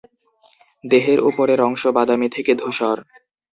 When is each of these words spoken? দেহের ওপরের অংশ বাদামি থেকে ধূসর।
দেহের 0.83 1.19
ওপরের 1.21 1.59
অংশ 1.61 1.83
বাদামি 1.87 2.27
থেকে 2.29 2.51
ধূসর। 2.55 2.97